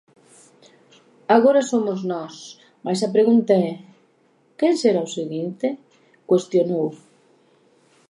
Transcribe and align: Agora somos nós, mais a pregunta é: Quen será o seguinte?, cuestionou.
Agora 1.35 1.61
somos 1.71 1.99
nós, 2.11 2.35
mais 2.85 2.99
a 3.07 3.13
pregunta 3.15 3.53
é: 3.71 3.71
Quen 4.59 4.73
será 4.81 5.01
o 5.07 5.13
seguinte?, 5.17 5.67
cuestionou. 6.29 6.87